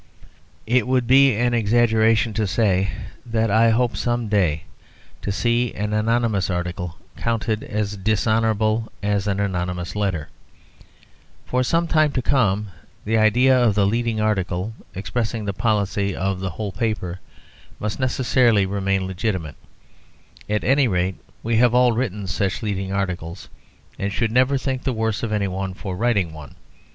It 0.65 0.87
would 0.87 1.05
be 1.05 1.35
an 1.35 1.53
exaggeration 1.53 2.33
to 2.33 2.47
say 2.47 2.89
that 3.23 3.51
I 3.51 3.69
hope 3.69 3.95
some 3.95 4.29
day 4.29 4.63
to 5.21 5.31
see 5.31 5.75
an 5.75 5.93
anonymous 5.93 6.49
article 6.49 6.97
counted 7.15 7.63
as 7.63 7.97
dishonourable 7.97 8.91
as 9.03 9.27
an 9.27 9.39
anonymous 9.39 9.95
letter. 9.95 10.29
For 11.45 11.61
some 11.61 11.87
time 11.87 12.11
to 12.13 12.21
come, 12.23 12.69
the 13.05 13.19
idea 13.19 13.55
of 13.55 13.75
the 13.75 13.85
leading 13.85 14.19
article, 14.19 14.73
expressing 14.95 15.45
the 15.45 15.53
policy 15.53 16.15
of 16.15 16.39
the 16.39 16.49
whole 16.49 16.71
paper, 16.71 17.19
must 17.79 17.99
necessarily 17.99 18.65
remain 18.65 19.05
legitimate; 19.05 19.55
at 20.49 20.63
any 20.63 20.87
rate, 20.87 21.17
we 21.43 21.57
have 21.57 21.75
all 21.75 21.91
written 21.91 22.25
such 22.25 22.63
leading 22.63 22.91
articles, 22.91 23.49
and 23.99 24.11
should 24.11 24.31
never 24.31 24.57
think 24.57 24.81
the 24.83 24.93
worse 24.93 25.21
of 25.21 25.31
any 25.31 25.47
one 25.47 25.75
for 25.75 25.95
writing 25.95 26.33
one. 26.33 26.55